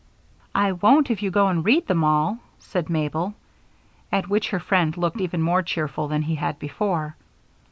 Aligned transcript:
"I 0.55 0.71
won't 0.71 1.11
if 1.11 1.21
you 1.21 1.29
go 1.29 1.47
and 1.49 1.63
read 1.63 1.85
them 1.85 2.03
all," 2.03 2.39
said 2.57 2.89
Mabel, 2.89 3.35
at 4.11 4.27
which 4.27 4.49
her 4.49 4.59
friend 4.59 4.97
looked 4.97 5.21
even 5.21 5.43
more 5.43 5.61
cheerful 5.61 6.07
than 6.07 6.23
he 6.23 6.33
had 6.37 6.57
before. 6.57 7.15